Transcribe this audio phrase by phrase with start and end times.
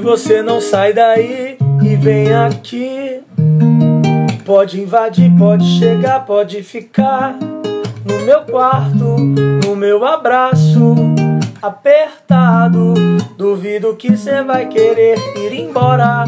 [0.00, 3.20] você não sai daí e vem aqui.
[4.44, 7.34] Pode invadir, pode chegar, pode ficar
[8.04, 10.94] no meu quarto, no meu abraço
[11.60, 12.94] apertado.
[13.36, 16.24] Duvido que cê vai querer ir embora.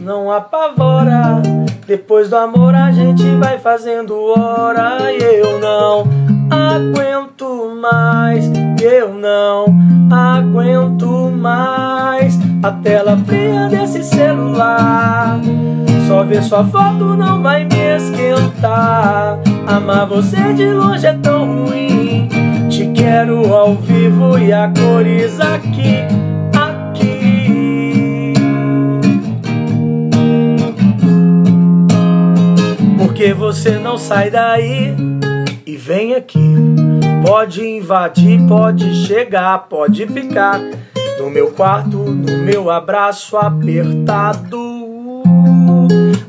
[0.00, 1.40] Não apavora.
[1.86, 6.04] Depois do amor a gente vai fazendo hora e eu não
[6.50, 8.44] aguento mais.
[8.82, 9.66] Eu não
[10.10, 15.40] aguento mais a tela fria desse celular.
[16.06, 19.38] Só ver sua foto não vai me esquentar.
[19.66, 22.28] Amar você de longe é tão ruim.
[22.68, 26.04] Te quero ao vivo e a cores aqui,
[26.54, 28.34] aqui.
[32.98, 34.94] Porque você não sai daí
[35.66, 36.54] e vem aqui.
[37.24, 40.60] Pode invadir, pode chegar, pode ficar
[41.20, 44.58] no meu quarto, no meu abraço apertado.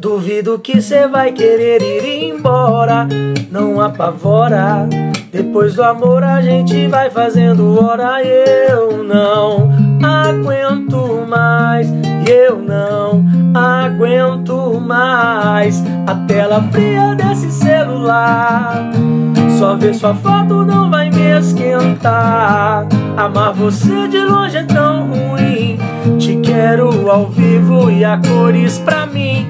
[0.00, 3.06] Duvido que cê vai querer ir embora,
[3.50, 4.88] não apavora.
[5.30, 8.24] Depois do amor a gente vai fazendo hora.
[8.24, 9.70] Eu não
[10.02, 11.86] aguento mais,
[12.26, 18.90] eu não aguento mais a tela fria desse celular.
[19.58, 22.86] Só ver sua foto não vai me esquentar.
[23.16, 25.76] Amar você de longe é tão ruim.
[26.16, 29.48] Te quero ao vivo e a cores pra mim.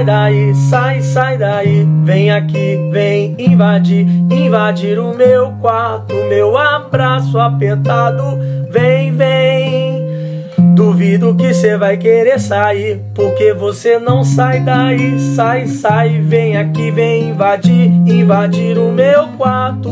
[0.00, 7.38] sai daí, sai, sai daí, vem aqui, vem invadir, invadir o meu quarto, meu abraço
[7.38, 8.22] apertado,
[8.70, 10.00] vem, vem.
[10.74, 16.90] Duvido que cê vai querer sair, porque você não sai daí, sai, sai, vem aqui,
[16.90, 19.90] vem invadir, invadir o meu quarto.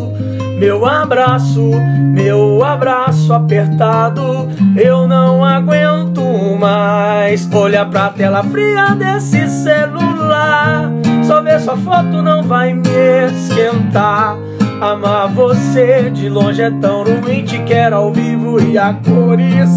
[0.58, 1.70] Meu abraço,
[2.14, 6.27] meu abraço apertado, eu não aguento
[6.58, 7.48] mais.
[7.52, 10.90] Olha pra tela fria desse celular,
[11.22, 12.88] só ver sua foto não vai me
[13.32, 14.36] esquentar.
[14.80, 19.70] Amar você de longe é tão ruim, te quero ao vivo e a cores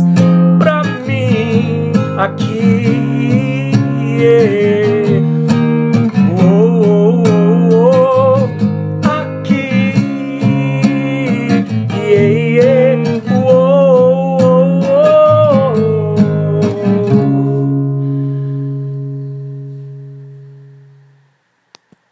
[0.59, 3.71] pra mim aqui.
[4.19, 4.90] Yeah.